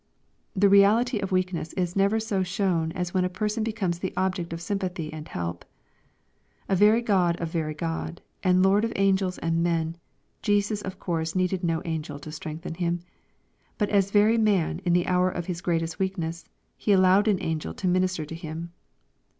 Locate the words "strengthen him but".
12.31-13.89